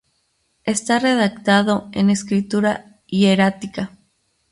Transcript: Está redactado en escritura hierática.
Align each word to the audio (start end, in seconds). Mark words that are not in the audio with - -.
Está 0.63 0.97
redactado 0.97 1.91
en 1.93 2.09
escritura 2.09 3.01
hierática. 3.05 3.95